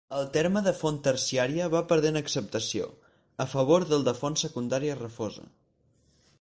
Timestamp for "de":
0.67-0.71, 4.11-4.17